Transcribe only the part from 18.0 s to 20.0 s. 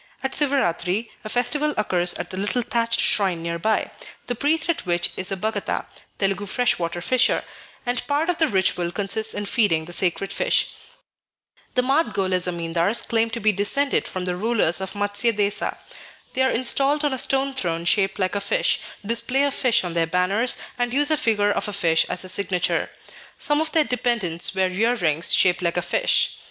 like a fish, display a fish on